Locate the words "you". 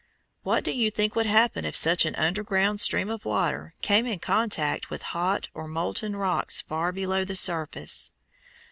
0.71-0.89